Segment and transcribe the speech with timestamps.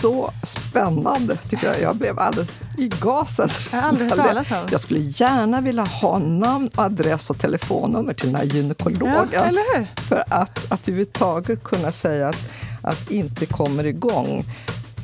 [0.00, 1.80] Så spännande, tycker jag.
[1.80, 3.48] Jag blev alldeles i gasen.
[3.70, 4.66] Jag har aldrig hört talas om.
[4.70, 9.28] Jag skulle gärna vilja ha namn, adress och telefonnummer till den här gynekologen.
[9.32, 9.86] Ja, eller hur?
[9.96, 12.50] För att, att överhuvudtaget kunna säga att,
[12.82, 14.44] att inte kommer igång.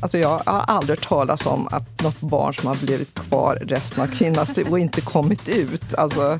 [0.00, 4.06] Alltså jag har aldrig talat om att något barn som har blivit kvar resten av
[4.06, 5.94] kvinnans liv och inte kommit ut.
[5.94, 6.38] Alltså,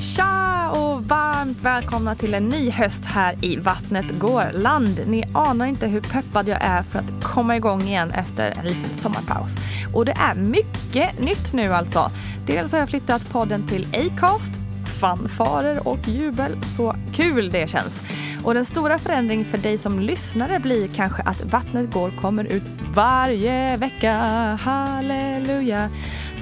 [0.00, 5.00] Tja och varmt välkomna till en ny höst här i Vattnet går land.
[5.06, 8.96] Ni anar inte hur peppad jag är för att komma igång igen efter en liten
[8.96, 9.56] sommarpaus.
[9.94, 12.10] Och det är mycket nytt nu alltså.
[12.46, 14.52] Dels har jag flyttat podden till Acast
[15.00, 16.58] fanfarer och jubel.
[16.76, 18.02] Så kul det känns!
[18.44, 22.64] Och den stora förändringen för dig som lyssnare blir kanske att Vattnet går kommer ut
[22.94, 24.12] varje vecka.
[24.60, 25.90] Halleluja!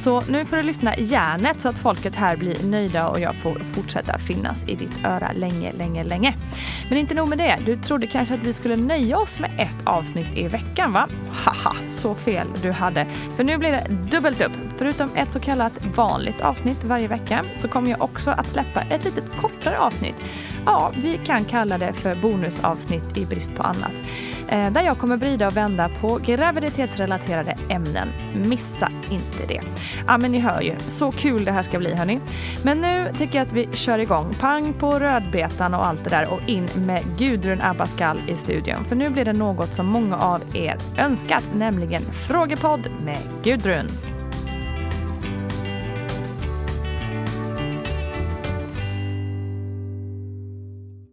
[0.03, 3.59] Så nu får du lyssna järnet så att folket här blir nöjda och jag får
[3.59, 6.35] fortsätta finnas i ditt öra länge, länge, länge.
[6.89, 7.59] Men inte nog med det.
[7.67, 11.09] Du trodde kanske att vi skulle nöja oss med ett avsnitt i veckan, va?
[11.31, 13.07] Haha, så fel du hade.
[13.37, 14.53] För nu blir det dubbelt upp.
[14.77, 19.05] Förutom ett så kallat vanligt avsnitt varje vecka så kommer jag också att släppa ett
[19.05, 20.25] litet kortare avsnitt.
[20.67, 23.93] Ja, vi kan kalla det för bonusavsnitt i brist på annat.
[24.49, 28.09] Eh, där jag kommer vrida och vända på graviditetsrelaterade ämnen.
[28.35, 29.61] Missa inte det.
[30.07, 30.75] Ja, men ni hör ju.
[30.87, 32.21] Så kul det här ska bli hörni.
[32.65, 34.35] Men nu tycker jag att vi kör igång.
[34.41, 38.85] Pang på rödbetan och allt det där och in med Gudrun Abascal i studion.
[38.85, 43.87] För nu blir det något som många av er önskat, nämligen Frågepodd med Gudrun.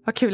[0.05, 0.33] Vad kul.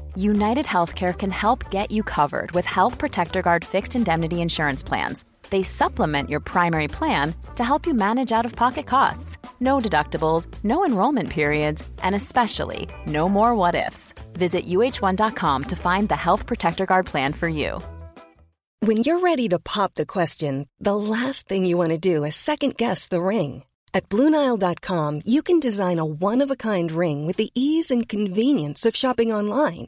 [0.15, 5.23] United Healthcare can help get you covered with Health Protector Guard fixed indemnity insurance plans.
[5.49, 9.37] They supplement your primary plan to help you manage out of pocket costs.
[9.59, 14.13] No deductibles, no enrollment periods, and especially no more what ifs.
[14.33, 17.79] Visit uh1.com to find the Health Protector Guard plan for you.
[18.81, 22.35] When you're ready to pop the question, the last thing you want to do is
[22.35, 23.63] second guess the ring.
[23.93, 28.07] At Bluenile.com, you can design a one of a kind ring with the ease and
[28.09, 29.87] convenience of shopping online.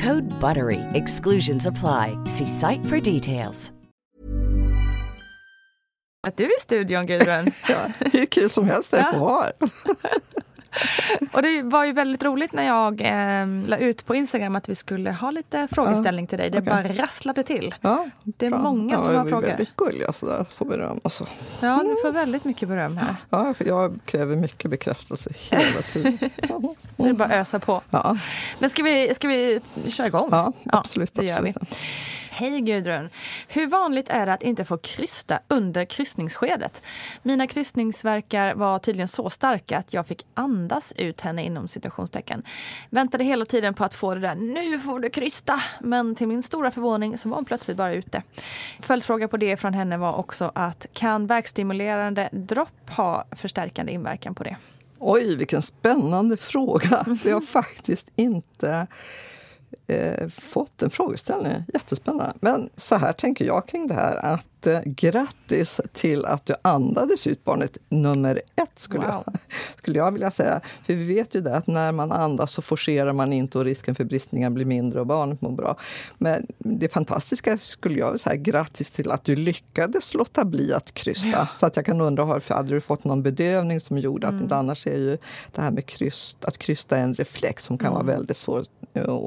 [0.00, 0.80] Code BUTTERY.
[0.94, 2.16] Exclusions apply.
[2.24, 3.72] See site for details.
[6.26, 7.52] Att du är i studion Gudrun.
[7.68, 9.50] ja, hur kul som helst det får vara.
[11.32, 14.74] Och det var ju väldigt roligt när jag eh, la ut på Instagram att vi
[14.74, 16.50] skulle ha lite frågeställning till dig.
[16.50, 16.70] Det okay.
[16.70, 17.74] bara rasslade till.
[17.80, 18.58] Ja, det är bra.
[18.58, 19.46] många ja, som har frågor.
[19.46, 21.00] väldigt gulliga sådär, får beröm.
[21.04, 21.26] Alltså.
[21.60, 23.16] Ja, du får väldigt mycket beröm här.
[23.30, 26.18] Ja, för jag kräver mycket bekräftelse hela tiden.
[26.96, 27.82] Så det är bara att ösa på.
[27.90, 28.18] Ja.
[28.58, 30.28] Men ska vi, ska vi köra igång?
[30.30, 31.10] Ja, absolut.
[31.14, 31.56] Ja, det absolut.
[31.56, 31.76] gör vi.
[32.40, 33.08] Hej Gudrun!
[33.48, 36.82] Hur vanligt är det att inte få krysta under kryssningsskedet?
[37.22, 42.42] Mina kryssningsverkar var tydligen så starka att jag fick andas ut henne inom citationstecken.
[42.90, 45.62] Väntade hela tiden på att få det där nu får du krysta!
[45.80, 48.22] Men till min stora förvåning så var hon plötsligt bara ute.
[48.80, 54.44] Följdfråga på det från henne var också att kan verkstimulerande dropp ha förstärkande inverkan på
[54.44, 54.56] det?
[54.98, 57.04] Oj, vilken spännande fråga!
[57.24, 58.86] Vi har faktiskt inte
[59.90, 61.64] eh, fått en frågeställning.
[61.74, 62.32] Jättespännande.
[62.40, 67.44] Men så här tänker jag kring det här att jättegrattis till att du andades ut
[67.44, 69.22] barnet nummer ett, skulle, Wow.
[69.26, 69.38] jag,
[69.78, 70.60] skulle jag vilja säga.
[70.86, 73.94] För vi vet ju det att när man andas så forcerar man inte och risken
[73.94, 75.76] för bristningar blir mindre och barnet mår bra.
[76.18, 81.48] Men det fantastiska skulle jag säga, grattis till att du lyckades låta bli att krysta.
[81.58, 84.86] Så att jag kan undra, hade du fått någon bedövning som gjorde att inte annars
[84.86, 85.18] är ju
[85.54, 88.64] det här med kryst, att krysta en reflex som kan vara väldigt svår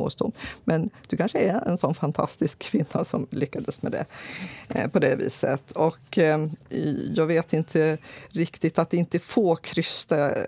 [0.08, 0.32] att stå.
[0.64, 4.06] Men du kanske är en sån fantastisk kvinna som lyckades med det
[4.68, 5.23] eh, på det viset.
[5.74, 6.48] Och eh,
[7.16, 7.98] jag vet inte
[8.30, 10.46] riktigt att inte få krysta eh,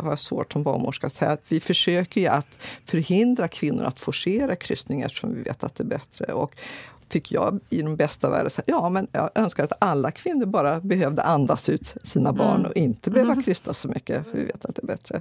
[0.00, 1.36] har jag svårt som barnmorska att säga.
[1.48, 5.88] Vi försöker ju att förhindra kvinnor att forcera kryssningar eftersom vi vet att det är
[5.88, 6.32] bättre.
[6.32, 6.56] Och
[7.14, 10.80] fick jag i de bästa världar säga ja, men jag önskar att alla kvinnor bara
[10.80, 14.74] behövde andas ut sina barn och inte behöva krysta så mycket, för vi vet att
[14.74, 15.20] det är bättre.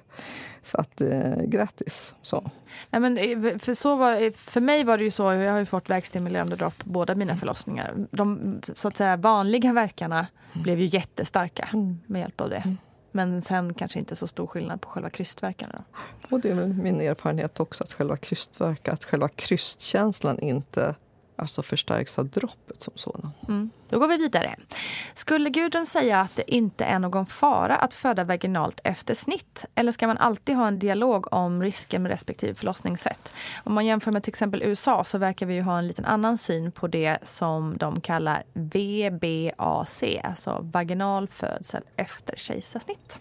[0.64, 2.14] Så att eh, grattis!
[2.22, 2.52] Så.
[2.90, 5.66] Nej, men eh, för, så var, för mig var det ju så, jag har ju
[5.66, 7.94] fått värkstimulerande dropp båda mina förlossningar.
[8.12, 11.70] De så att säga, vanliga verkarna blev ju jättestarka
[12.08, 12.78] med hjälp av det.
[13.12, 15.84] Men sen kanske inte så stor skillnad på själva krystverkarna.
[16.30, 16.36] Då.
[16.36, 20.96] Och det är min erfarenhet också, att själva krystverk, att själva krystkänslan inte
[21.36, 23.36] alltså förstärks av droppet som sådant.
[23.48, 23.70] Mm.
[23.90, 24.56] Då går vi vidare.
[25.14, 29.66] Skulle Gudrun säga att det inte är någon fara att föda vaginalt efter snitt?
[29.76, 33.34] Eller ska man alltid ha en dialog om risker med respektive förlossningssätt?
[33.64, 36.38] Om man jämför med till exempel USA så verkar vi ju ha en liten annan
[36.38, 43.20] syn på det som de kallar VBAC, alltså vaginal födsel efter kejsarsnitt.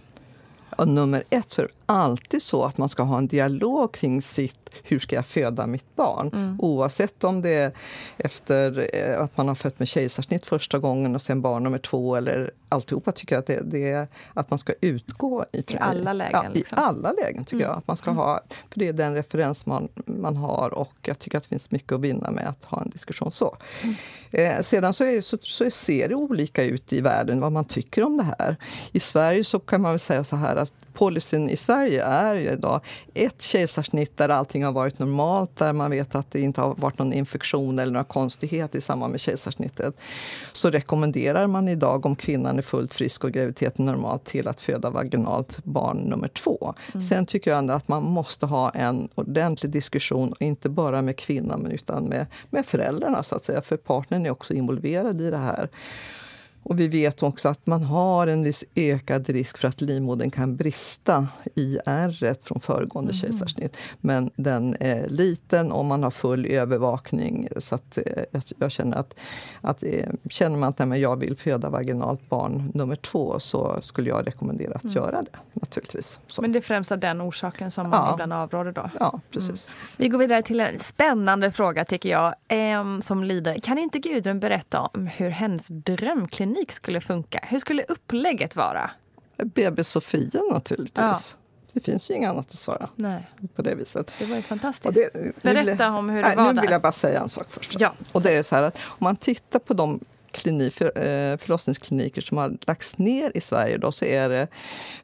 [0.76, 4.22] Och nummer ett så är det alltid så att man ska ha en dialog kring
[4.22, 6.56] sitt hur ska jag föda mitt barn?
[6.58, 7.72] Oavsett om det är
[8.16, 12.16] efter eh, att man har fött med kejsarsnitt första gången och sen barn nummer två
[12.16, 16.12] eller alltihopa tycker jag att det, det är att man ska utgå i, I alla
[16.12, 16.78] lägen, Ja, liksom.
[16.78, 18.40] I alla lägen tycker jag att man ska ha.
[18.70, 21.92] För det är den referens man, man har och jag tycker att det finns mycket
[21.92, 23.56] att vinna med att ha en diskussion så.
[24.30, 28.04] Eh, sedan så, är, så, så ser det olika ut i världen vad man tycker
[28.04, 28.56] om det här.
[28.92, 32.50] I Sverige så kan man väl säga så här att policyn i Sverige är ju
[32.50, 32.80] idag
[33.14, 36.98] ett kejsarsnitt där allting har varit normalt, där man vet att det inte har varit
[36.98, 39.96] någon infektion eller några konstigheter i samband med kejsarsnittet.
[40.52, 44.90] Så rekommenderar man idag om kvinnan är fullt frisk och graviditeten normalt till att föda
[44.90, 46.74] vaginalt barn nummer två.
[47.10, 51.16] Sen tycker jag ändå att man måste ha en ordentlig diskussion, och inte bara med
[51.16, 55.36] kvinnan utan med, med föräldrarna så att säga, för partnern är också involverad i det
[55.36, 55.68] här.
[56.64, 60.56] Och vi vet också att man har en viss ökad risk för att livmodern kan
[60.56, 63.76] brista i ärret från föregående kejsarsnitt.
[64.00, 67.48] Men den är liten och man har full övervakning.
[67.56, 69.14] Så att, eh, jag, känner att,
[69.60, 74.08] att eh, känner man att nej, jag vill föda vaginalt barn nummer två så skulle
[74.08, 76.18] jag rekommendera att göra det naturligtvis.
[76.26, 76.42] Så.
[76.42, 78.12] Men det är främst av den orsaken som man Ja.
[78.12, 78.90] ibland avråder då.
[79.00, 79.70] ja, precis.
[79.96, 82.34] Vi går vidare till en spännande fråga tycker jag,
[83.04, 83.58] som lyder.
[83.58, 87.38] Kan inte Gudrun berätta om hur hennes drömklinik skulle funka?
[87.42, 88.90] Hur skulle upplägget vara?
[89.44, 91.36] BB Sofia naturligtvis.
[91.72, 94.10] Det finns ju inget annat att svara Nej, på det viset.
[94.18, 94.94] det var ju fantastiskt.
[94.94, 96.62] det- nu Berätta vill om hur det Nej, var Nu där.
[96.62, 97.76] vill jag bara säga en sak först.
[97.80, 97.92] Ja.
[98.12, 100.00] Och det är så här att om man tittar på de
[100.30, 104.48] klinik, eh, förlossningskliniker som har lagts ner i Sverige då, så är det,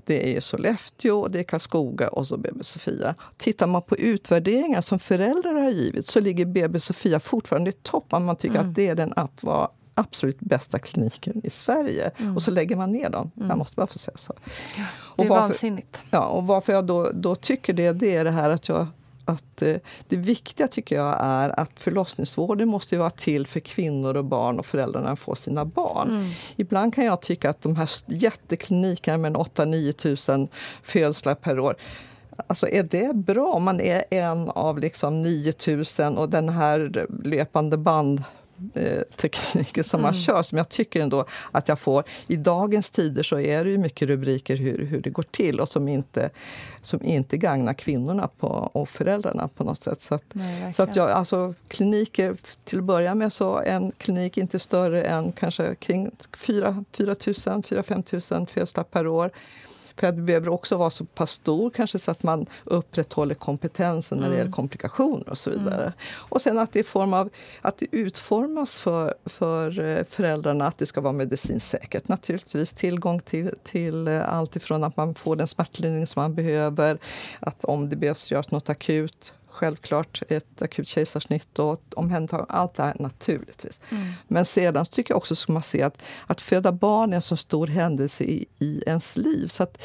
[0.05, 3.15] det är Sollefteå, det är Karlskoga och så BB Sofia.
[3.37, 8.11] Tittar man på utvärderingar som föräldrar har givit så ligger BB Sofia fortfarande i topp.
[8.11, 8.69] Man tycker Mm.
[8.69, 9.69] att det är den att vara
[9.99, 12.11] absolut bästa kliniken i Sverige.
[12.37, 13.31] Och så lägger man ner dem.
[13.35, 14.33] Jag måste bara få säga så.
[14.33, 14.87] Mm.
[15.17, 16.03] Det Och är varför- vansinnigt.
[16.11, 18.87] Ja, och varför jag då, då tycker det, det är det här att jag
[19.25, 19.77] att eh,
[20.09, 24.67] det viktiga tycker jag är att förlossningsvården måste vara till för kvinnor och barn och
[24.67, 26.09] föräldrarna får sina barn.
[26.09, 26.31] Mm.
[26.57, 30.49] Ibland kan jag tycka att de här jätteklinikerna med 8-9 tusen
[30.83, 31.77] födslar per år
[32.47, 37.77] Alltså är det bra om man är en av liksom 9000 och den här löpande
[37.77, 38.23] band
[38.75, 42.05] eh, tekniken som man kör, som jag tycker ändå att jag får.
[42.27, 45.69] I dagens tider så är det ju mycket rubriker hur, hur det går till och
[45.69, 46.31] som inte,
[46.83, 50.01] som inte gagnar kvinnorna på, och föräldrarna på något sätt.
[50.01, 54.37] Så att, Nej, så att jag, alltså kliniker, till att börja med så en klinik
[54.39, 56.85] inte större än kanske kring 4
[57.47, 59.31] 000, 4 5 000 födslar per år.
[59.99, 64.37] För behöver också vara så pass stor kanske så att man upprätthåller kompetensen när det
[64.37, 65.93] gäller komplikationer och så vidare.
[66.13, 70.79] Och sen att det, är form av, att det utformas för, för eh, föräldrarna att
[70.79, 72.09] det ska vara medicinskt säkert.
[72.09, 76.99] Naturligtvis tillgång till, till eh, allt ifrån att man får den smärtlindring som man behöver,
[77.41, 82.83] att om det behövs göras något akut Självklart ett akut kejsarsnitt och omhändertagande, allt det
[82.83, 83.81] här naturligtvis.
[84.29, 87.37] Men sedan tycker jag också ska man se att, att föda barn är en så
[87.37, 89.47] stor händelse i, i ens liv.
[89.47, 89.79] Så att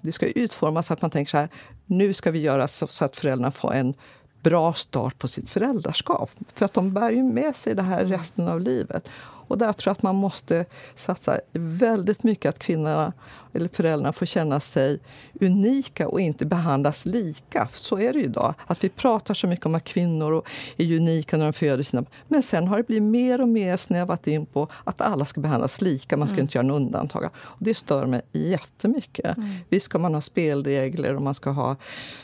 [0.00, 1.48] det ska utformas så att man tänker så här,
[1.86, 3.94] nu ska vi göra så, så att föräldrarna får en
[4.42, 6.30] bra start på sitt föräldraskap.
[6.54, 9.08] För att de bär ju med sig det här resten av livet.
[9.50, 10.64] Och där tror jag att man måste
[10.94, 13.12] satsa väldigt mycket att kvinnorna
[13.52, 15.00] eller föräldrarna får känna sig
[15.40, 17.68] unika och inte behandlas lika.
[17.72, 18.54] Så är det ju idag.
[18.66, 20.42] Att vi pratar så mycket om att kvinnor
[20.76, 24.26] är unika när de föder sina Men sen har det blivit mer och mer snävat
[24.26, 26.16] in på att alla ska behandlas lika.
[26.16, 26.42] Man ska mm.
[26.42, 27.24] inte göra några undantag.
[27.34, 29.36] Och det stör mig jättemycket.
[29.36, 29.56] Mm.
[29.68, 31.76] Visst ska man ha spelregler och man ska ha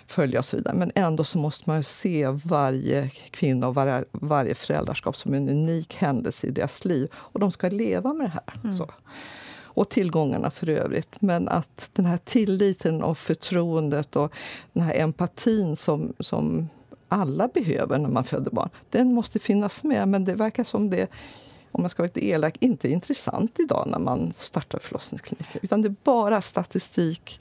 [0.06, 0.75] följa och så vidare.
[0.75, 5.97] Men ändå så måste man se varje kvinna och varje, varje föräldraskap som en unik
[5.97, 7.09] händelse i deras liv.
[7.14, 8.61] Och de ska leva med det här.
[8.64, 8.76] Mm.
[8.76, 8.90] Så
[9.76, 11.21] och tillgångarna för övrigt.
[11.21, 14.33] Men att den här tilliten och förtroendet och
[14.73, 16.68] den här empatin som, som
[17.09, 20.09] alla behöver när man föder barn, den måste finnas med.
[20.09, 21.11] Men det verkar som det
[21.73, 25.61] om man ska vara lite elak, inte intressant idag när man startar förlossningskliniker.
[25.62, 27.40] Utan det är bara statistik,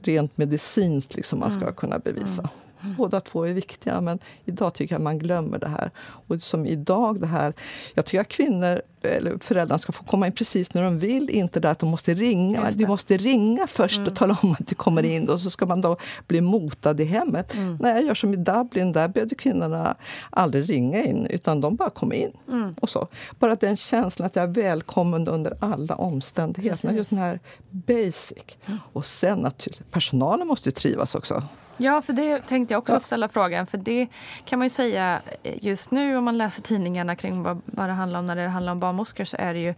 [0.00, 1.74] rent medicinskt, liksom man ska mm.
[1.74, 2.42] kunna bevisa.
[2.42, 2.48] Mm.
[2.96, 5.90] Båda två är viktiga, men idag tycker jag man glömmer det här.
[6.00, 7.52] Och som idag det här,
[7.94, 11.60] jag tycker att kvinnor, eller föräldrar ska få komma in precis när de vill, inte
[11.60, 12.70] där att de måste ringa.
[12.70, 14.08] De måste ringa först mm.
[14.08, 15.96] och tala om att de kommer in och så ska man då
[16.26, 17.54] bli motad i hemmet.
[17.54, 17.78] Mm.
[17.80, 19.94] Nej, jag gör som i Dublin, där behövde kvinnorna
[20.30, 22.32] aldrig ringa in, utan de bara kom in.
[22.48, 22.74] Mm.
[22.80, 23.08] Och så.
[23.38, 26.92] Bara den känslan att jag är välkommen under alla omständigheter.
[26.92, 28.44] Just den här basic.
[28.66, 28.78] Mm.
[28.92, 31.42] Och sen att personalen måste trivas också.
[31.82, 33.00] Ja, för det tänkte jag också ja.
[33.00, 33.66] ställa frågan.
[33.66, 34.08] För det
[34.44, 38.18] kan man ju säga just nu om man läser tidningarna kring vad, vad det handlar
[38.18, 39.74] om när det handlar om barnmorskor så är det ju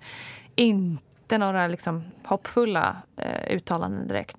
[0.54, 4.36] inte några liksom hoppfulla eh, uttalanden direkt.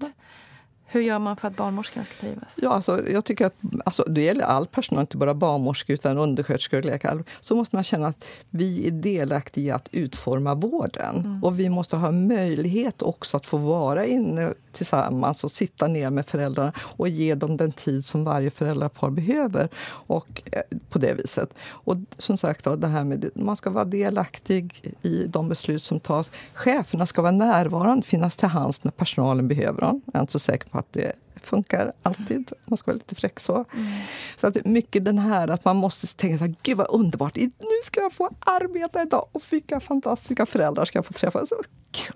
[0.94, 2.60] Hur gör man för att barnmorskorna ska trivas?
[2.62, 6.78] Ja, alltså, jag tycker att alltså, det gäller all personal, inte bara barnmorskor utan undersköterskor
[6.78, 7.24] och läkare.
[7.42, 11.18] Så måste man känna att vi är delaktiga i att utforma vården.
[11.18, 11.44] Mm.
[11.44, 16.28] Och vi måste ha möjlighet också att få vara inne tillsammans och sitta ner med
[16.28, 19.70] föräldrarna och ge dem den tid som varje föräldrapar behöver.
[19.90, 21.54] Och eh, på det viset.
[21.70, 26.32] Och som sagt, det här med man ska vara delaktig i de beslut som tas.
[26.54, 30.02] Cheferna ska vara närvarande, finnas till hands när personalen behöver dem.
[30.06, 32.52] Jag är inte så säker på att det funkar alltid.
[32.66, 33.54] Man ska vara lite fräck så.
[33.56, 33.92] Mm.
[34.38, 37.80] Så att mycket den här att man måste tänka så här, gud vad underbart, nu
[37.84, 41.46] ska jag få arbeta idag och vilka fantastiska föräldrar ska jag få träffa.
[41.46, 41.56] Så,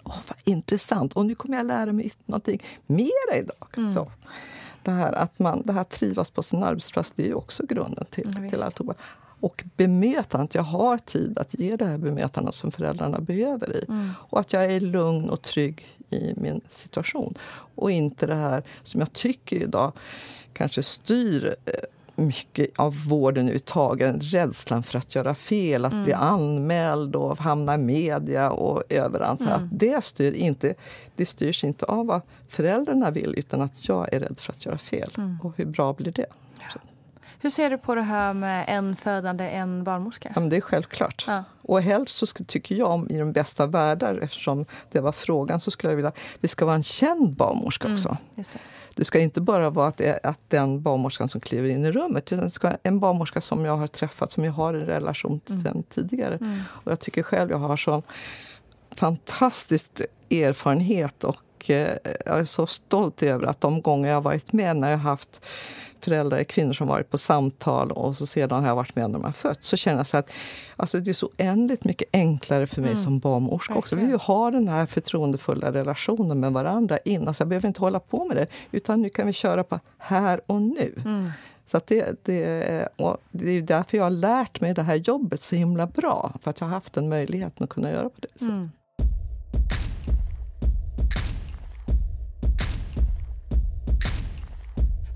[0.03, 3.67] oh, vad intressant, och nu kommer jag lära mig någonting mera idag.
[3.77, 3.93] Mm.
[3.93, 4.12] Så.
[4.83, 8.05] Det här att man det här trivas på sin arbetsplats, det är ju också grunden
[8.12, 8.93] till, ja, till alltihopa.
[9.39, 13.86] Och bemötandet, jag har tid att ge det här bemötandet som föräldrarna behöver i.
[13.88, 14.12] Mm.
[14.29, 17.38] Och att jag är lugn och trygg i min situation.
[17.75, 19.91] Och inte det här som jag tycker idag
[20.53, 21.74] kanske styr eh,
[22.24, 24.15] mycket av vården överhuvudtaget.
[24.20, 26.03] Rädslan för att göra fel, att mm.
[26.03, 29.41] bli anmäld och hamna i media och överallt.
[29.41, 29.53] Mm.
[29.53, 30.74] Att det, styr inte,
[31.15, 34.77] det styrs inte av vad föräldrarna vill utan att jag är rädd för att göra
[34.77, 35.12] fel.
[35.17, 35.38] Mm.
[35.44, 36.25] Och hur bra blir det?
[37.39, 40.32] Hur ser du på det här med en födande, en barnmorska?
[40.36, 41.25] Ja, det är självklart.
[41.27, 41.44] Ja.
[41.62, 45.72] Och helst så tycker jag om i de bästa världar, eftersom det var frågan, så
[45.72, 48.10] skulle jag vilja att det ska vara en känd barnmorska mm, också.
[48.10, 48.60] Mm, det.
[48.96, 49.06] det.
[49.06, 52.46] ska inte bara vara att, det, att den barnmorskan som kliver in i rummet, utan
[52.46, 55.56] det ska vara en barnmorska som jag har träffat, som jag har en relation till
[55.56, 55.63] mm.
[55.63, 56.36] sedan tidigare.
[56.36, 56.60] Mm.
[56.70, 58.01] Och jag tycker själv jag har sån
[58.96, 64.77] fantastisk erfarenhet och eh, jag är så stolt över att de gånger jag varit med
[64.77, 65.41] när jag haft
[65.99, 69.25] föräldrar, kvinnor som varit på samtal och så sedan har jag varit med när de
[69.25, 70.29] har fött, så känner jag så att
[70.75, 73.03] alltså det är så oändligt mycket enklare för mig mm.
[73.03, 73.95] som barnmorska också.
[73.95, 78.25] Vi har den här förtroendefulla relationen med varandra innan, så jag behöver inte hålla på
[78.25, 80.93] med det, utan nu kan vi köra på här och nu.
[81.05, 81.31] Mm.
[81.71, 82.87] Så det, det,
[83.31, 86.59] det är därför jag har lärt mig det här jobbet så himla bra, för att
[86.59, 88.41] jag har haft den möjligheten att kunna göra på det sättet.
[88.41, 88.71] Mm.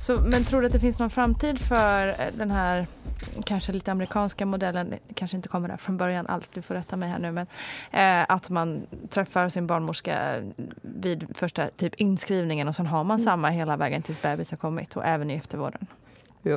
[0.01, 2.87] Så, men tror du att det finns någon framtid för eh, den här
[3.45, 7.09] kanske lite amerikanska modellen, kanske inte kommer där från början alls, du får rätta mig
[7.09, 7.47] här nu, men
[7.91, 10.43] eh, att man träffar sin barnmorska
[10.81, 13.25] vid första typ inskrivningen och sen har man mm.
[13.25, 15.87] samma hela vägen tills bebis har kommit och även i eftervården.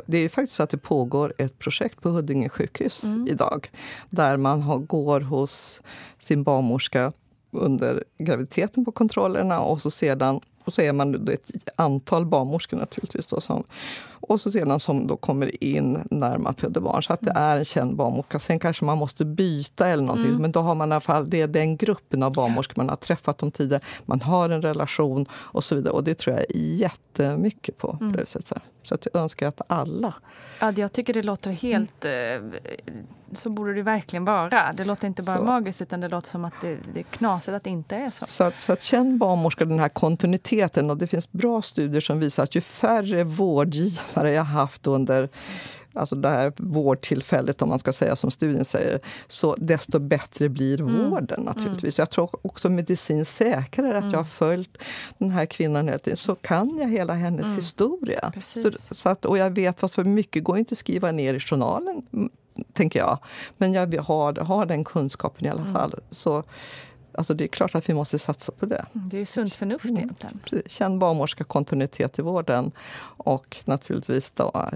[0.07, 3.29] Det är faktiskt så att det pågår ett projekt på Huddinge sjukhus mm.
[3.29, 3.71] idag
[4.11, 5.81] där man har, går hos
[6.19, 7.13] sin barnmorska
[7.51, 13.27] under graviditeten på kontrollerna och så sedan och så är man ett antal barnmorskor naturligtvis.
[13.27, 13.65] Då, som,
[14.11, 17.03] och så sedan som då kommer in när man föder barn.
[17.03, 17.43] Så att det mm.
[17.43, 18.39] är en känd barnmorska.
[18.39, 20.31] Sen kanske man måste byta eller någonting.
[20.31, 20.43] Mm.
[20.43, 22.97] Men då har man i alla fall, det är den gruppen av barnmorskor man har
[22.97, 23.83] träffat dem tidigare.
[24.05, 25.93] Man har en relation och så vidare.
[25.93, 27.99] Och det tror jag jättemycket på.
[28.01, 28.13] Mm.
[28.13, 28.41] på så,
[28.83, 30.15] så att jag önskar att alla...
[30.59, 32.05] Ja, jag tycker det låter helt...
[32.05, 32.53] Mm.
[33.33, 34.73] Så borde det verkligen vara.
[34.73, 35.45] Det låter inte bara så.
[35.45, 38.27] magiskt utan det låter som att det, det är knasigt att det inte är så.
[38.27, 40.54] Så att, så att känn barnmorska den här kontinuiteten.
[40.91, 45.29] Och det finns bra studier som visar att ju färre vårdgivare jag haft under
[45.95, 50.81] alltså det här vårdtillfället, om man ska säga som studien säger, så desto bättre blir
[50.81, 51.11] mm.
[51.11, 51.99] vården naturligtvis.
[51.99, 52.03] Mm.
[52.03, 54.13] Jag tror också medicinskt säkrare att mm.
[54.13, 54.79] jag har följt
[55.19, 57.57] den här kvinnan hela tiden, så kan jag hela hennes mm.
[57.57, 58.33] historia.
[58.41, 61.41] Så, så, att, och jag vet, fast för mycket går inte att skriva ner i
[61.41, 62.03] journalen,
[62.73, 63.19] tänker jag.
[63.57, 65.75] Men jag har, har den kunskapen i alla mm.
[65.75, 65.95] fall.
[66.11, 66.43] Så
[67.15, 68.87] Alltså det är klart att vi måste satsa på det.
[68.95, 69.97] Mm, det är sunt förnuft mm.
[69.97, 70.41] egentligen.
[70.67, 72.73] Känd barnmorska, kontinuitet i vården
[73.17, 74.71] och naturligtvis då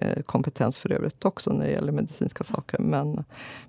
[0.00, 2.78] eh, kompetens för övrigt också när det gäller medicinska saker.
[2.78, 3.24] Men,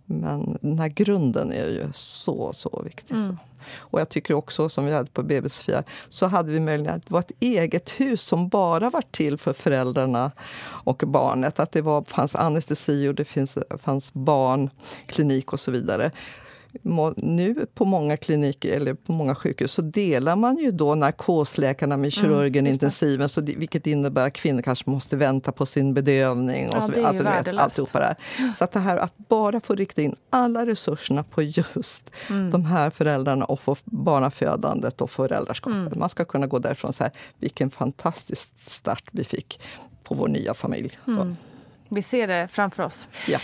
[0.05, 3.15] men den här grunden är ju så, så viktig.
[3.15, 3.37] Mm.
[3.77, 7.05] Och jag tycker också, som vi hade på BB Sofia, så hade vi möjlighet att
[7.05, 10.31] det var ett eget hus som bara var till för föräldrarna
[10.63, 11.59] och barnet.
[11.59, 16.11] Att det var, fanns anestesi och det finns, fanns barnklinik och så vidare
[17.15, 22.03] nu på många kliniker eller på många sjukhus så delar man ju då narkosläkarna med
[22.03, 25.93] mm, kirurgen mm, intensiven, så det, vilket innebär att kvinnor kanske måste vänta på sin
[25.93, 26.69] bedövning.
[26.69, 28.15] Och ja, så, det är alltså, vet, alltihopa det
[28.57, 32.51] Så att det här att bara få rikta in alla resurserna på just mm.
[32.51, 35.77] de här föräldrarna och få barnafödandet och föräldraskapet.
[35.77, 35.99] Mm.
[35.99, 39.59] Man ska kunna gå därifrån så här, vilken fantastisk start vi fick
[40.03, 40.99] på vår nya familj.
[41.05, 41.11] Så.
[41.11, 41.35] Mm.
[41.89, 43.07] Vi ser det framför oss.
[43.27, 43.39] Ja.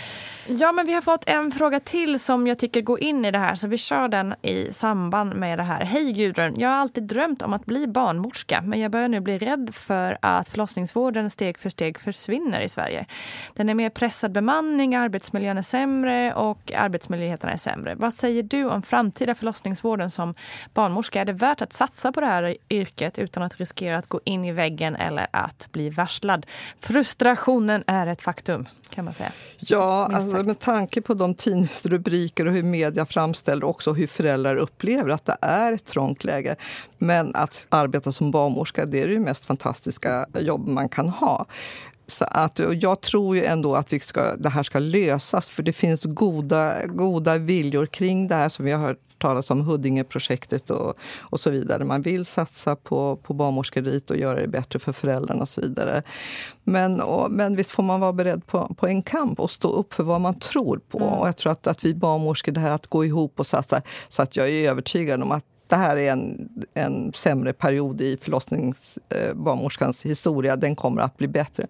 [0.58, 3.38] Ja, men vi har fått en fråga till som jag tycker går in i det
[3.38, 5.84] här, så vi kör den i samband med det här.
[5.84, 6.60] Hej Gudrun!
[6.60, 10.18] Jag har alltid drömt om att bli barnmorska, men jag börjar nu bli rädd för
[10.22, 13.06] att förlossningsvården steg för steg försvinner i Sverige.
[13.54, 17.94] Den är mer pressad bemanning, arbetsmiljön är sämre och arbetsmöjligheterna är sämre.
[17.94, 20.34] Vad säger du om framtida förlossningsvården som
[20.74, 21.20] barnmorska?
[21.20, 24.44] Är det värt att satsa på det här yrket utan att riskera att gå in
[24.44, 26.46] i väggen eller att bli varslad?
[26.80, 29.32] Frustrationen är ett faktum kan man säga.
[29.58, 35.10] Ja, alltså, med tanke på de tidningsrubriker och hur media framställer också hur föräldrar upplever
[35.10, 36.56] att det är ett trångt läge.
[36.98, 41.46] Men att arbeta som barnmorska, det är det mest fantastiska jobb man kan ha.
[42.06, 45.72] Så att, jag tror ju ändå att vi ska, det här ska lösas, för det
[45.72, 50.94] finns goda, goda viljor kring det här som vi har hört talas om Huddingeprojektet och,
[51.20, 51.84] och så vidare.
[51.84, 56.02] Man vill satsa på, på barnmorskerit och göra det bättre för föräldrarna och så vidare.
[56.64, 59.94] Men, och, men visst får man vara beredd på, på en kamp och stå upp
[59.94, 60.98] för vad man tror på.
[60.98, 61.12] Mm.
[61.12, 64.22] Och jag tror att, att vi barnmorskor, det här att gå ihop och satsa, så
[64.22, 70.04] att jag är övertygad om att det här är en, en sämre period i förlossningsbarnmorskans
[70.04, 70.56] eh, historia.
[70.56, 71.66] Den kommer att bli bättre.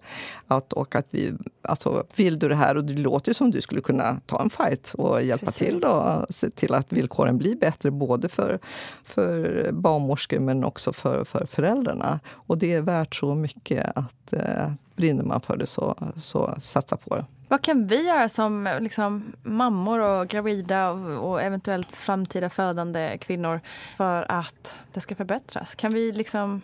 [0.47, 3.81] Att, och att vi, alltså, vill du det här, och det låter som du skulle
[3.81, 5.67] kunna ta en fight och hjälpa Precis.
[5.67, 8.59] till då, se till att villkoren blir bättre både för,
[9.03, 12.19] för barnmorskor men också för, för föräldrarna.
[12.29, 16.97] Och det är värt så mycket att eh, brinner man för det så, så satsa
[16.97, 17.25] på det.
[17.51, 23.61] Vad kan vi göra som liksom, mammor och gravida och, och, eventuellt framtida födande kvinnor
[23.97, 25.75] för att det ska förbättras?
[25.75, 26.61] Kan vi liksom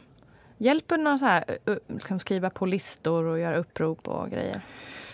[0.57, 1.43] hjälpa någon så här,
[1.87, 4.61] liksom skriva på listor och göra upprop och grejer?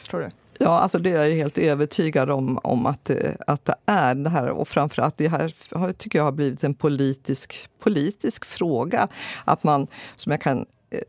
[0.10, 0.30] Tror du?
[0.58, 4.30] Ja, alltså det är jag helt övertygad om, om att, det, att det är det
[4.30, 4.48] här.
[4.48, 9.08] Och framförallt det här tycker jag har blivit en politisk, politisk fråga.
[9.46, 11.00] Att man, som jag kan eh,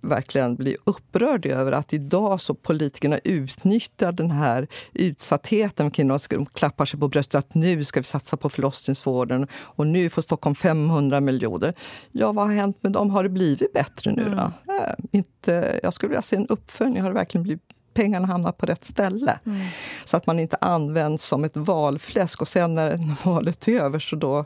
[0.00, 5.90] verkligen blir upprörd över att idag så politikerna utnyttjar den här utsattheten.
[5.90, 10.22] Kvinnor klappar sig på bröstet att nu ska vi satsa på förlossningsvården och nu får
[10.22, 11.74] Stockholm 500 miljoner.
[12.12, 13.10] Ja, vad har hänt med dem?
[13.10, 14.30] Har det blivit bättre nu då?
[14.30, 14.52] Mm.
[14.68, 17.02] Äh, inte, jag skulle vilja se en uppföljning.
[17.02, 17.62] Har det verkligen blivit
[17.94, 19.38] pengarna hamnar på rätt ställe.
[19.46, 19.66] Mm.
[20.04, 24.16] Så att man inte används som ett valfläsk och sen när valet är över så
[24.16, 24.44] då,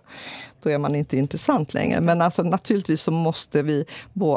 [0.65, 2.01] då är man inte intressant längre.
[2.01, 3.85] Men alltså, naturligtvis så måste vi,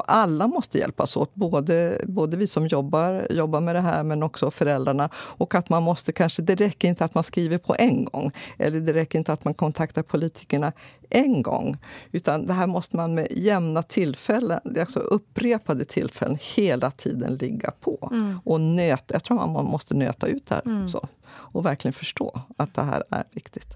[0.05, 1.35] alla måste hjälpas åt.
[1.35, 5.09] Både, både vi som jobbar, jobbar med det här men också föräldrarna.
[5.15, 8.31] Och att man måste kanske, det räcker inte att man skriver på en gång.
[8.57, 10.73] Eller det räcker inte att man kontaktar politikerna
[11.09, 11.77] en gång.
[12.11, 18.09] Utan det här måste man med jämna tillfällen, alltså upprepade tillfällen, hela tiden ligga på.
[18.11, 18.39] Mm.
[18.43, 20.61] Och nöta, jag tror man måste nöta ut det här.
[20.65, 20.89] Mm.
[20.89, 23.75] Så, och verkligen förstå att det här är viktigt.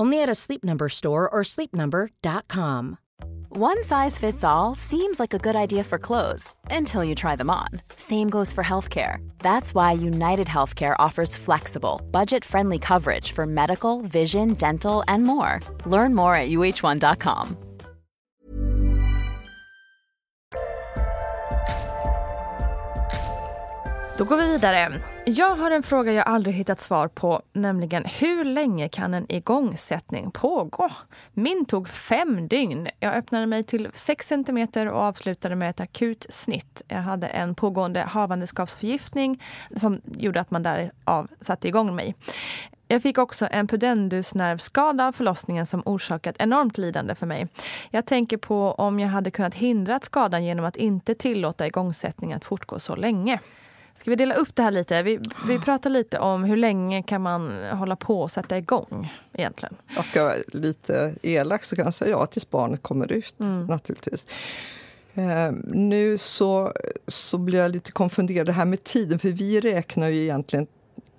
[0.00, 2.96] Only at a Sleep Number store or sleepnumber.com.
[3.50, 7.50] One size fits all seems like a good idea for clothes until you try them
[7.50, 7.68] on.
[7.96, 9.16] Same goes for healthcare.
[9.40, 15.60] That's why United Healthcare offers flexible, budget friendly coverage for medical, vision, dental, and more.
[15.84, 17.56] Learn more at uh1.com.
[24.18, 24.88] Då går vi vidare.
[25.32, 30.30] Jag har en fråga jag aldrig hittat svar på, nämligen hur länge kan en igångsättning
[30.30, 30.90] pågå?
[31.32, 32.88] Min tog fem dygn.
[33.00, 36.82] Jag öppnade mig till 6 cm och avslutade med ett akut snitt.
[36.88, 39.42] Jag hade en pågående havandeskapsförgiftning
[39.76, 42.14] som gjorde att man därav satte igång mig.
[42.88, 47.48] Jag fick också en pudendusnervskada av förlossningen som orsakat enormt lidande för mig.
[47.90, 52.44] Jag tänker på om jag hade kunnat hindra skadan genom att inte tillåta igångsättningen att
[52.44, 53.40] fortgå så länge.
[54.00, 55.02] Ska vi dela upp det här lite?
[55.02, 59.74] Vi, vi pratar lite om hur länge kan man hålla på och sätta igång egentligen?
[59.96, 63.66] Jag ska vara lite elak så kan jag säga ja tills barnet kommer ut mm.
[63.66, 64.26] naturligtvis.
[65.14, 66.72] Eh, nu så,
[67.06, 70.66] så blir jag lite konfunderad det här med tiden, för vi räknar ju egentligen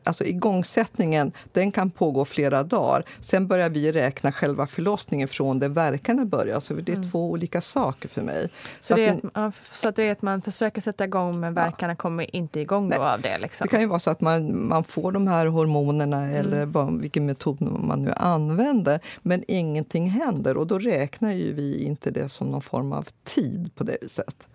[0.03, 3.03] alltså igångsättningen den kan pågå flera dagar.
[3.19, 6.59] Sen börjar vi räkna själva förlossningen från det verkarna börjar.
[6.59, 7.11] Så det är mm.
[7.11, 8.49] två olika saker för mig.
[8.79, 11.53] Så, så, det är att, så att det är att man försöker sätta igång men
[11.53, 11.95] verkarna ja.
[11.95, 13.37] kommer inte igång då av det?
[13.37, 13.65] Liksom.
[13.65, 16.35] Det kan ju vara så att man, man får de här hormonerna mm.
[16.35, 22.11] eller vilken metod man nu använder men ingenting händer och då räknar ju vi inte
[22.11, 24.47] det som någon form av tid på det viset.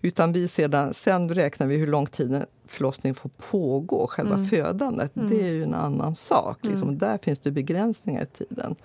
[0.00, 4.46] Utan vi sedan, sen räknar vi hur lång tid förlossningen får pågå, själva mm.
[4.46, 5.16] födandet.
[5.16, 5.28] Mm.
[5.28, 6.58] Det är ju en annan sak.
[6.62, 6.82] Liksom.
[6.82, 6.98] Mm.
[6.98, 8.76] Där finns det begränsningar i tiden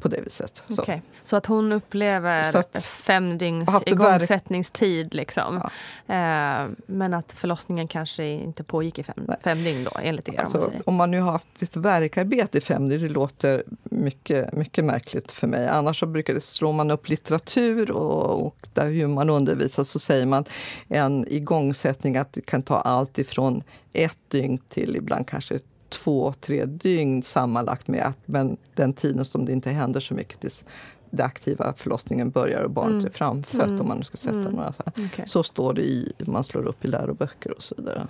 [0.00, 0.62] på det viset.
[0.68, 1.00] Så, okay.
[1.24, 5.14] så att hon upplever att, fem dygns igångsättningstid.
[5.14, 5.70] Liksom.
[6.06, 6.14] Ja.
[6.14, 10.40] Eh, men att förlossningen kanske inte pågick i fem, fem dygn då, enligt er?
[10.40, 14.52] Alltså, om, om, man nu har haft ett verkarbete i fem dygn, det låter mycket,
[14.52, 15.68] mycket märkligt för mig.
[15.68, 19.98] Annars så brukar det, slår man upp litteratur och, och där hur man undervisar så
[19.98, 20.44] säger man
[20.88, 25.58] en igångsättning att det kan ta allt ifrån ett dygn till ibland kanske
[25.90, 30.40] två, tre dygn sammanlagt med att, men den tiden som det inte händer så mycket
[30.40, 30.64] tills
[31.10, 33.06] den aktiva förlossningen börjar och barnet mm.
[33.06, 33.80] är framfött mm.
[33.80, 34.52] om man nu ska sätta mm.
[34.52, 35.26] några så okay.
[35.26, 38.06] Så står det i, man slår upp i läroböcker och så vidare.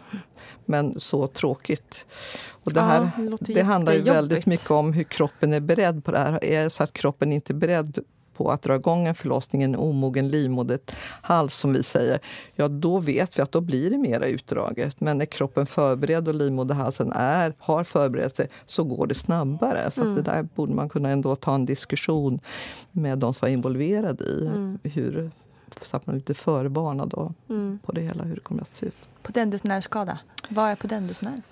[0.65, 2.07] Men så tråkigt.
[2.65, 6.05] Och det här ja, det, det handlar ju väldigt mycket om hur kroppen är beredd
[6.05, 6.45] på det här.
[6.45, 7.99] Är det så att kroppen inte är beredd
[8.41, 12.19] på att dra igång en förlossning, en omogen livmoderhals som vi säger,
[12.55, 15.01] ja då vet vi att då blir det mera utdraget.
[15.01, 19.91] Men när kroppen förberedd och livmoderhalsen är, har förberett sig så går det snabbare.
[19.91, 20.15] Så mm.
[20.15, 22.41] det där borde man kunna ändå ta en diskussion
[22.93, 24.47] med de som var involverade i.
[24.47, 24.79] Mm.
[24.83, 25.31] Hur,
[25.83, 27.79] så att man är lite förvarnad mm.
[27.85, 29.09] på det hela, hur det kommer att se ut.
[29.23, 31.43] Pudendusnervskada, vad är pudendusnerv?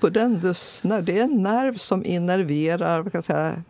[0.00, 3.62] Pudendusnerv, det är en nerv som innerverar vad kan jag säga,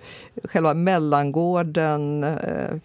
[0.45, 2.77] själva mellangården eh,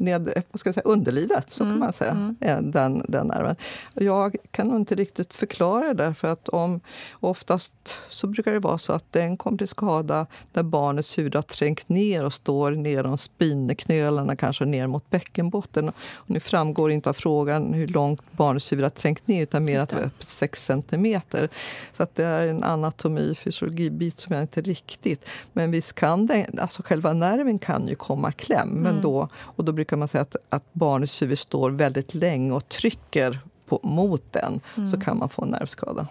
[0.00, 1.74] ned, vad ska jag säga, underlivet, så mm.
[1.74, 2.70] kan man säga, mm.
[2.70, 3.56] den, den nerven.
[3.94, 6.80] Jag kan nog inte riktigt förklara det, för att om,
[7.12, 11.42] oftast så brukar det vara så att den kommer till skada när barnets huvud har
[11.42, 15.88] trängt ner och står ner om spineknölarna, kanske ner mot bäckenbotten.
[15.88, 19.80] Och nu framgår inte av frågan hur långt barnets huvud har trängt ner, utan mer
[19.80, 21.48] att det är upp 6 centimeter.
[21.96, 25.24] Så att det är en anatomi, fysiologibit som jag inte riktigt...
[25.52, 29.02] Men visst kan den, alltså själva nerven kan ju komma kläm, men mm.
[29.02, 32.68] då, och då brukar kan man säga att, att barnets huvud står väldigt länge och
[32.68, 34.90] trycker på, mot den, mm.
[34.90, 36.06] så kan man få en nervskada.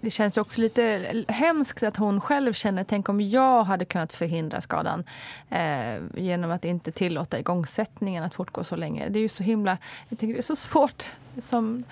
[0.00, 4.60] Det känns också lite hemskt att hon själv känner, tänk om jag hade kunnat förhindra
[4.60, 5.04] skadan
[5.50, 9.08] eh, genom att inte tillåta igångsättningen att fortgå så länge.
[9.08, 11.04] Det är ju så himla, jag tänker det är så svårt
[11.38, 11.84] som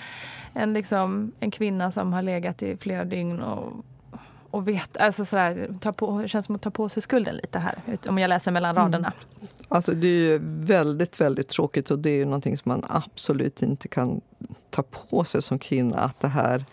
[0.52, 3.84] en, liksom, en kvinna som har legat i flera dygn och
[4.54, 7.58] och vet, alltså sådär, ta på, det känns som att ta på sig skulden lite
[7.58, 8.82] här, om jag läser mellan mm.
[8.82, 9.12] raderna.
[9.36, 9.48] Mm.
[9.68, 13.62] Alltså det är ju väldigt, väldigt tråkigt och det är ju någonting som man absolut
[13.62, 14.20] inte kan
[14.70, 15.98] ta på sig som kvinna.
[15.98, 16.64] Att det här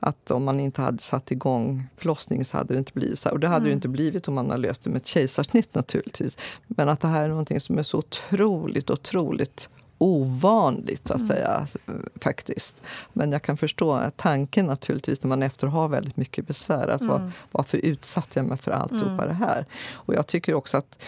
[0.00, 3.34] att om man inte hade satt igång förlossningen så hade det inte blivit så här.
[3.34, 3.68] Och det hade mm.
[3.68, 6.36] det inte blivit om man hade löst det med ett kejsarsnitt naturligtvis.
[6.66, 11.28] Men att det här är någonting som är så otroligt, otroligt ovanligt, så att mm.
[11.28, 11.66] säga.
[12.20, 12.74] faktiskt.
[13.12, 16.88] Men jag kan förstå tanken naturligtvis när man efter har väldigt mycket besvär.
[16.88, 17.22] Alltså, mm.
[17.22, 19.28] var, varför utsatte jag mig för alltihopa mm.
[19.28, 19.66] det här?
[19.92, 20.98] Och jag tycker också att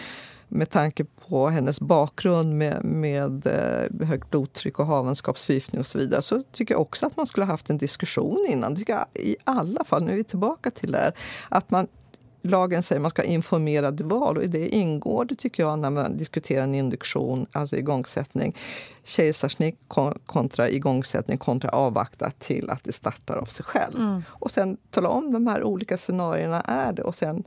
[0.51, 6.21] med tanke på hennes bakgrund med, med eh, högt blodtryck och havandeskapsförgiftning och så vidare
[6.21, 8.75] så tycker jag också att man skulle ha haft en diskussion innan.
[8.75, 11.13] Tycker jag, I alla fall, nu är vi tillbaka till det här,
[11.49, 11.87] att man
[12.41, 15.79] lagen säger att man ska ha informerade val och i det ingår det tycker jag
[15.79, 18.55] när man diskuterar en induktion, alltså igångsättning,
[19.03, 19.79] kejsarsnitt
[20.25, 23.95] kontra igångsättning kontra avvakta till att det startar av sig själv.
[23.95, 24.23] Mm.
[24.29, 27.43] Och sen tala om de här olika scenarierna är det och sen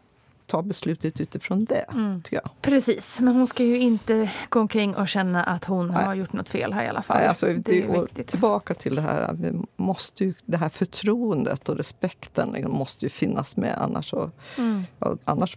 [0.53, 1.85] ta beslutet utifrån det.
[1.93, 2.23] Mm.
[2.23, 2.51] Tycker jag.
[2.63, 6.05] Precis, men hon ska ju inte gå omkring och känna att hon Nej.
[6.05, 7.17] har gjort något fel här i alla fall.
[7.17, 8.29] Nej, alltså, det, det är viktigt.
[8.29, 13.09] Tillbaka till det här, vi måste ju, det här förtroendet och respekten liksom, måste ju
[13.09, 13.79] finnas med.
[13.79, 14.83] Annars, så, mm.
[15.25, 15.57] annars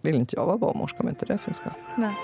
[0.00, 1.74] vill inte jag vara barnmorska om inte det finns med.
[1.96, 2.14] Nej.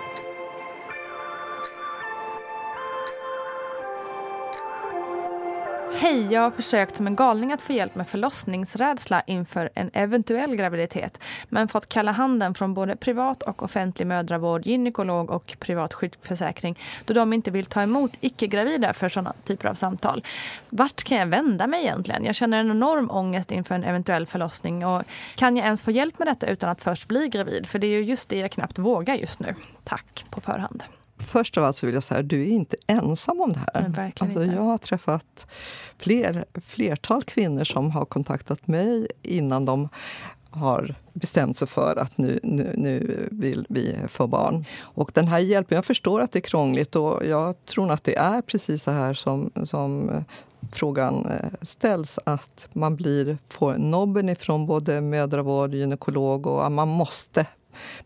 [6.02, 10.56] Hej, jag har försökt som en galning att få hjälp med förlossningsrädsla inför en eventuell
[10.56, 16.78] graviditet men fått kalla handen från både privat och offentlig mödravård, gynekolog och privat sjukförsäkring
[17.04, 20.24] då de inte vill ta emot icke-gravida för sådana typer av samtal.
[20.70, 22.24] Vart kan jag vända mig egentligen?
[22.24, 25.02] Jag känner en enorm ångest inför en eventuell förlossning och
[25.34, 27.66] kan jag ens få hjälp med detta utan att först bli gravid?
[27.66, 29.54] För det är ju just det jag knappt vågar just nu.
[29.84, 30.82] Tack på förhand.
[31.26, 34.12] Först av allt så vill jag säga att du är inte ensam om det här.
[34.18, 35.46] Alltså, jag har träffat
[35.98, 39.88] fler, flertal kvinnor som har kontaktat mig innan de
[40.50, 44.64] har bestämt sig för att nu, nu, nu vill vi få barn.
[44.80, 48.16] Och den här hjälpen, jag förstår att det är krångligt och jag tror att det
[48.16, 50.10] är precis så här som, som
[50.72, 57.46] frågan eh, ställs att man blir, får nobben ifrån både mödravård, gynekolog och man måste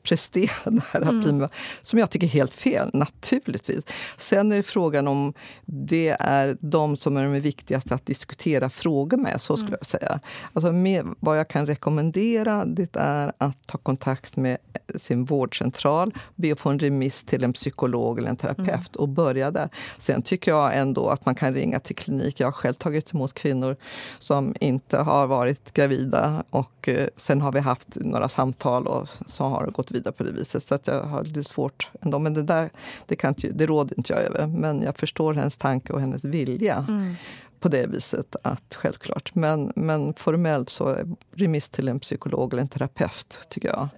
[0.02, 1.48] prestera det här mm.
[1.82, 3.84] som jag tycker är helt fel, naturligtvis.
[4.18, 5.32] Sen är det frågan om
[5.66, 9.78] det är de som är de viktigaste att diskutera frågor med, så skulle mm.
[9.80, 10.20] jag säga.
[10.52, 14.58] Alltså med, vad jag kan rekommendera det är att ta kontakt med
[14.96, 18.98] sin vårdcentral, be att få en remiss till en psykolog eller en terapeut mm.
[18.98, 19.68] och börja där.
[19.98, 22.40] Sen tycker jag ändå att man kan ringa till klinik.
[22.40, 23.76] Jag har själv tagit emot kvinnor
[24.18, 29.44] som inte har varit gravida och eh, sen har vi haft några samtal och så
[29.54, 30.66] har det gått vidare på det viset.
[30.66, 32.18] Så att jag har lite svårt ändå.
[32.18, 32.70] Men det där
[33.06, 34.46] det, kan inte, det råder inte jag över.
[34.46, 36.86] Men jag förstår hennes tanke och hennes vilja.
[36.88, 37.14] Mm.
[37.60, 39.34] på det viset, att självklart.
[39.34, 40.96] Men, men formellt så
[41.34, 43.88] remiss till en psykolog eller en terapeut, tycker jag.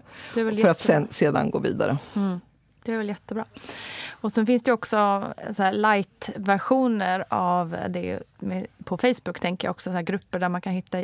[0.63, 1.99] För att sen, sedan gå vidare.
[2.17, 2.41] Mm.
[2.87, 3.45] Det är väl jättebra.
[4.11, 4.97] Och sen finns det också
[5.59, 8.23] eh, light-versioner av det
[8.85, 10.99] på Facebook, tänker jag också, så grupper där man kan hitta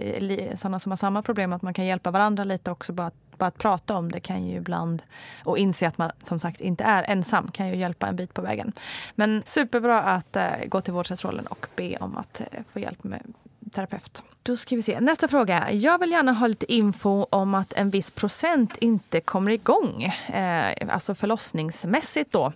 [0.57, 2.93] sådana som har samma problem, att man kan hjälpa varandra lite också.
[2.93, 5.03] Bara, att, bara att prata om det kan ju ibland,
[5.45, 8.43] och inse att man som sagt inte är ensam, kan ju hjälpa en bit på
[8.43, 8.73] vägen.
[9.15, 13.23] Men superbra att äh, gå till vårdcentralen och be om att äh, få hjälp med
[13.71, 14.23] terapeut.
[14.43, 15.01] Då ska vi se.
[15.01, 15.73] Nästa fråga.
[15.73, 20.03] Jag vill gärna ha lite info om att en viss procent inte kommer igång.
[20.33, 22.53] Eh, alltså förlossningsmässigt då.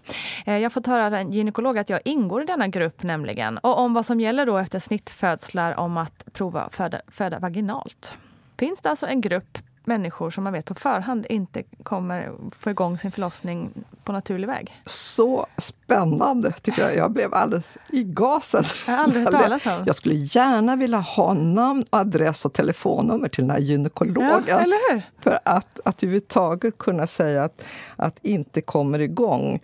[0.46, 3.58] Eh, jag har fått höra av en gynekolog att jag ingår i denna grupp nämligen.
[3.58, 8.14] Och om vad som gäller då efter snittfödslar om att prova föda, föda vaginalt.
[8.58, 12.98] Finns det alltså en grupp människor som man vet på förhand inte kommer få igång
[12.98, 13.70] sin förlossning
[14.04, 14.82] på naturlig väg.
[14.86, 16.96] Så spännande tycker jag.
[16.96, 18.64] Jag blev alldeles i gasen.
[18.86, 19.82] Jag har aldrig hört talas om.
[19.86, 24.44] Jag skulle gärna vilja ha namn, adress och telefonnummer till den här gynekologen.
[24.48, 25.02] Ja, eller hur?
[25.20, 27.64] För att, att överhuvudtaget kunna säga att,
[27.96, 29.60] att inte kommer igång.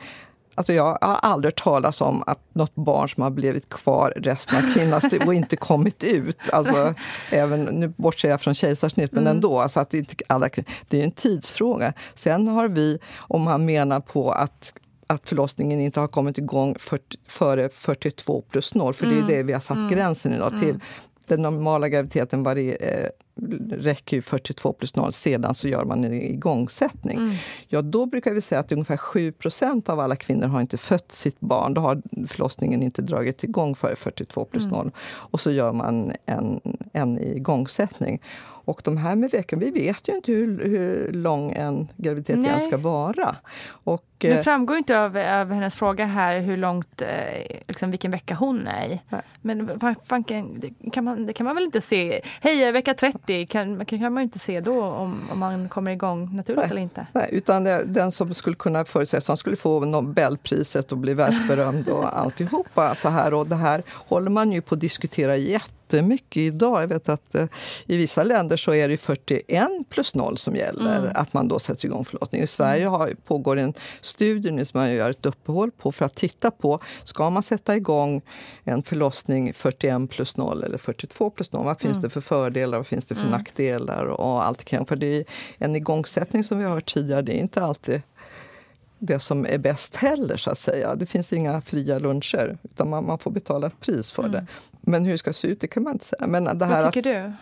[0.55, 4.59] Alltså jag har aldrig hört talas om att något barn som har blivit kvar resten
[4.59, 6.38] av kvinnans liv och inte kommit ut.
[6.53, 6.95] Alltså,
[7.31, 9.37] även, nu bortser jag från kejsarsnitt, men mm.
[9.37, 9.59] ändå.
[9.59, 10.49] Alltså att det, inte alla,
[10.88, 11.93] det är en tidsfråga.
[12.15, 14.73] Sen har vi, om man menar på att
[15.07, 19.17] att förlossningen inte har kommit igång för, före 42 plus 0, för mm.
[19.17, 19.37] det är mm.
[19.37, 19.91] det vi har satt mm.
[19.91, 20.69] gränsen idag till.
[20.69, 20.81] Mm.
[21.27, 23.09] Den normala graviditeten eh,
[23.71, 27.18] räcker ju 42 plus 0, sedan så gör man en igångsättning.
[27.18, 27.35] Mm.
[27.68, 31.40] Ja, då brukar vi säga att ungefär 7% av alla kvinnor har inte fött sitt
[31.40, 31.75] barn.
[31.75, 34.81] Då har förlossningen inte dragit igång före 42 plus 0.
[34.81, 34.92] Mm.
[35.05, 36.61] Och så gör man en,
[36.92, 38.21] en igångsättning.
[38.64, 42.61] Och de här med veckan, vi vet ju inte hur, hur lång en graviditet igen
[42.61, 43.37] ska vara.
[43.66, 48.11] Och, det eh, framgår inte av, av hennes fråga här hur långt, eh, liksom vilken
[48.11, 49.01] vecka hon är i.
[49.09, 49.21] Nej.
[49.40, 52.21] Men det, kan man, det kan man väl inte se?
[52.40, 53.18] Hej, vecka 30
[53.49, 56.71] kan, kan man inte se då om, om man kommer igång naturligt Nej.
[56.71, 57.07] eller inte?
[57.13, 62.19] Nej, utan den som skulle kunna förutsättas, som skulle få Nobelpriset och bli världsberömd och
[62.19, 63.35] alltihopa så här.
[63.35, 66.83] Och det här håller man ju på att diskutera jätte jättemycket idag.
[66.83, 67.46] Jag vet att eh,
[67.87, 71.12] i vissa länder så är det 41 plus 0 som gäller, mm.
[71.14, 72.42] att man då sätter igång förlossning.
[72.42, 76.14] I Sverige har, pågår en studie nu som man gör ett uppehåll på för att
[76.14, 78.22] titta på, ska man sätta igång
[78.64, 81.64] en förlossning 41 plus 0 eller 42 plus 0?
[81.64, 82.02] Vad finns mm.
[82.02, 83.33] det för fördelar och vad finns det för mm.
[83.33, 84.07] nackdelar?
[84.07, 84.87] och allt kring.
[84.87, 85.24] För det är
[85.59, 88.02] en igångsättning som vi har hört tidigare, det är inte alltid
[89.07, 90.94] det som är bäst heller, så att säga.
[90.94, 94.33] Det finns inga fria luncher, utan man, man får betala ett pris för mm.
[94.33, 94.46] det.
[94.83, 96.27] Men hur det ska se ut, det kan man inte säga.
[96.27, 97.33] Men det här Vad tycker att, du?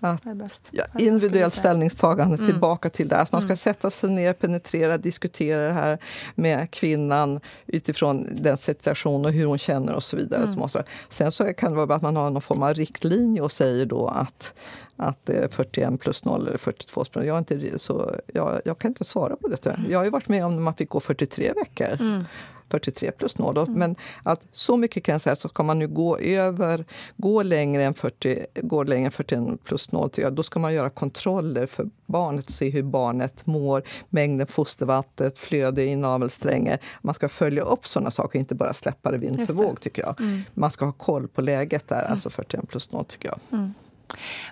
[0.00, 0.68] Att?
[0.70, 2.50] Ja, individuellt ställningstagande, mm.
[2.50, 3.16] tillbaka till det.
[3.16, 3.56] Att man ska mm.
[3.56, 5.98] sätta sig ner, penetrera, diskutera det här
[6.34, 10.44] med kvinnan utifrån den situation och hur hon känner och så vidare.
[10.44, 10.68] Mm.
[10.68, 13.86] Så sen så kan det vara att man har någon form av riktlinje och säger
[13.86, 14.52] då att,
[14.96, 18.90] att det är 41 plus 0 eller 42 plus jag, inte, så, jag, jag kan
[18.90, 19.76] inte svara på det.
[19.88, 22.00] Jag har ju varit med om när man fick gå 43 veckor.
[22.00, 22.24] Mm.
[22.70, 23.58] 43 plus 0.
[23.58, 23.72] Mm.
[23.72, 26.84] Men att så mycket kan jag säga, så ska man nu gå över,
[27.16, 31.66] gå längre än 40, gå längre än 41 plus 0, då ska man göra kontroller
[31.66, 36.78] för barnet och se hur barnet mår, mängden fostervattnet, flöde i navelsträngen.
[37.02, 40.20] Man ska följa upp sådana saker, inte bara släppa det vind för våg tycker jag.
[40.20, 40.42] Mm.
[40.54, 43.38] Man ska ha koll på läget där, alltså 41 plus 0 tycker jag.
[43.58, 43.74] Mm.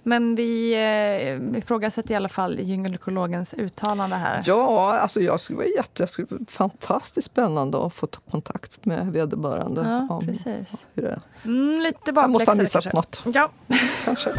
[0.03, 4.43] Men vi eh, ifrågasätter i alla fall gynekologens uttalande här.
[4.47, 9.13] Ja, alltså jag skulle vara jätte, jag skulle, fantastiskt spännande att få ta kontakt med
[9.13, 9.81] vederbörande.
[9.81, 10.87] Ja, om precis.
[10.95, 11.21] Hur det.
[11.45, 13.23] Mm, lite Jag måste ha missat något.
[13.35, 13.51] Ja.
[14.05, 14.31] Kanske.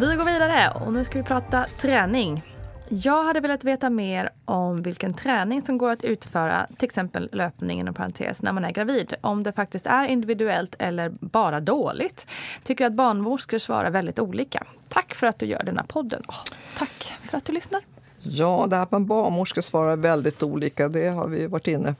[0.00, 2.42] Vi går vidare och nu ska vi prata träning.
[2.90, 7.80] Jag hade velat veta mer om vilken träning som går att utföra, till exempel löpning
[7.80, 9.14] inom parentes, när man är gravid.
[9.20, 12.26] Om det faktiskt är individuellt eller bara dåligt.
[12.62, 14.66] Tycker att barnmorskor svarar väldigt olika.
[14.88, 16.22] Tack för att du gör denna podden.
[16.28, 16.42] Oh,
[16.78, 17.80] tack för att du lyssnar.
[18.22, 21.94] Ja, det här med barnmorskor svarar väldigt olika, det har vi varit inne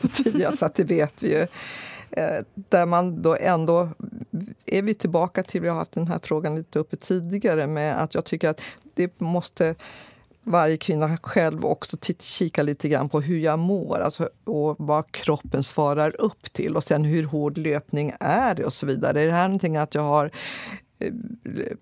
[0.00, 1.46] på tidigare, så att det vet vi ju.
[2.10, 3.88] Eh, där man då ändå
[4.66, 8.14] är vi tillbaka till, vi har haft den här frågan lite uppe tidigare, med att
[8.14, 8.60] jag tycker att
[8.94, 9.74] det måste
[10.44, 15.64] varje kvinna själv också kika lite grann på hur jag mår alltså, och vad kroppen
[15.64, 16.76] svarar upp till.
[16.76, 19.22] Och sen hur hård löpning är det och så vidare.
[19.22, 20.30] Är det här någonting att jag har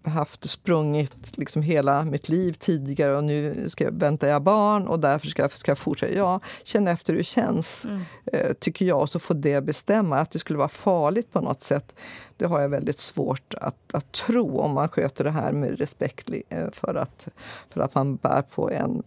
[0.02, 5.00] haft sprungit liksom hela mitt liv tidigare och nu ska jag, väntar jag barn och
[5.00, 6.14] därför ska jag, ska jag fortsätta.
[6.14, 8.02] Ja, känn efter hur det känns, mm.
[8.32, 10.18] Eh, tycker jag, och så får det bestämma.
[10.18, 11.94] Att det skulle vara farligt på något sätt,
[12.36, 16.30] det har jag väldigt svårt att, att tro om man sköter det här med respekt
[16.48, 17.28] eh, för att,
[17.70, 19.02] för att man bär på, en,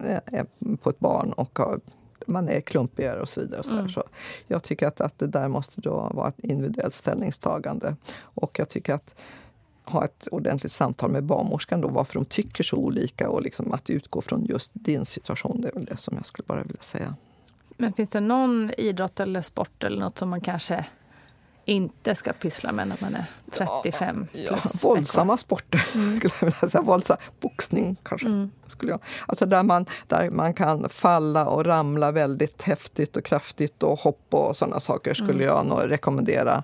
[0.82, 1.80] på ett barn och har
[2.26, 3.60] man är klumpigare och så vidare.
[3.60, 3.90] Och så, mm.
[3.90, 4.04] så
[4.48, 7.96] Jag tycker att, att det där måste då vara ett individuellt ställningstagande.
[8.20, 9.16] Och jag tycker att
[9.92, 13.90] ha ett ordentligt samtal med barnmorskan då, varför de tycker så olika och liksom att
[13.90, 15.62] utgå från just din situation.
[15.62, 17.16] Det är väl det som jag skulle bara vilja säga.
[17.78, 20.86] Men finns det någon idrott eller sport eller något som man kanske
[21.66, 24.84] inte ska pyssla med när man är 35 ja, plus.
[24.84, 26.18] Ja, våldsamma sporter, mm.
[26.20, 26.82] skulle jag vilja säga.
[26.82, 28.28] Våldsam, boxning kanske.
[28.28, 28.52] Mm.
[28.68, 29.00] Skulle jag.
[29.26, 34.38] Alltså där man, där man kan falla och ramla väldigt häftigt och kraftigt och hoppa
[34.38, 35.46] och sådana saker skulle mm.
[35.46, 36.64] jag nog rekommendera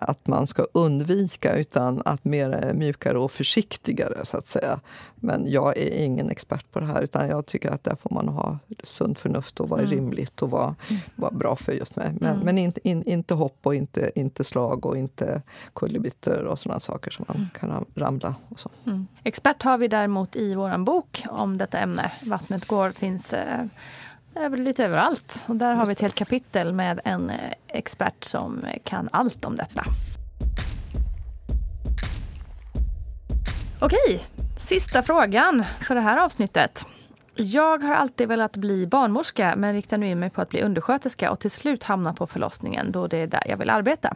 [0.00, 4.80] att man ska undvika utan att mer mjukare och försiktigare så att säga.
[5.14, 8.28] Men jag är ingen expert på det här utan jag tycker att där får man
[8.28, 9.92] ha sunt förnuft och vara mm.
[9.92, 11.02] rimligt och vara, mm.
[11.16, 12.12] vara bra för just mig.
[12.20, 12.44] Men, mm.
[12.44, 15.42] men inte, in, inte hopp och inte, inte slag och inte
[15.74, 17.48] kullerbyttor och sådana saker som man mm.
[17.58, 18.34] kan ramla.
[18.48, 18.70] Och så.
[18.86, 19.06] Mm.
[19.24, 22.12] Expert har vi däremot i vår bok om detta ämne.
[22.22, 23.64] Vattnet går finns eh,
[24.56, 25.44] lite överallt.
[25.46, 29.56] Och där har vi ett helt kapitel med en eh, expert som kan allt om
[29.56, 29.84] detta.
[33.80, 34.24] Okej,
[34.58, 36.84] sista frågan för det här avsnittet.
[37.40, 41.30] Jag har alltid velat bli barnmorska men riktar nu in mig på att bli undersköterska
[41.30, 44.14] och till slut hamna på förlossningen då det är där jag vill arbeta.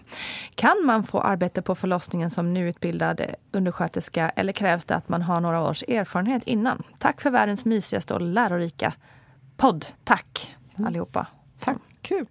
[0.55, 3.21] Kan man få arbete på förlossningen som nyutbildad
[3.53, 6.83] undersköterska eller krävs det att man har några års erfarenhet innan?
[6.99, 8.93] Tack för världens mysigaste och lärorika
[9.63, 9.85] podd.
[10.05, 11.27] Tack allihopa.
[11.59, 12.27] Tack, kul.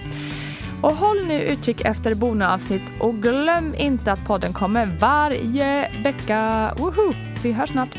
[0.82, 6.74] Och håll nu utkik efter bonusavsnitt och glöm inte att podden kommer varje vecka.
[6.78, 7.14] Woho!
[7.42, 7.98] Vi hörs snart.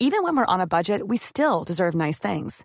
[0.00, 2.64] Even when we're on a budget we still deserve nice things.